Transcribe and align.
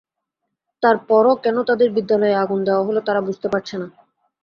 তার 0.83 0.95
পরও 1.09 1.33
কেন 1.43 1.57
তাদের 1.69 1.89
বিদ্যালয়ে 1.97 2.39
আগুন 2.43 2.59
দেওয়া 2.67 2.85
হলো 2.87 2.99
তারা 3.07 3.21
বুঝতে 3.27 3.47
পারছে 3.53 3.75
না। 3.77 3.87